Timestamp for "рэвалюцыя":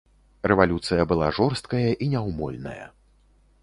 0.51-1.05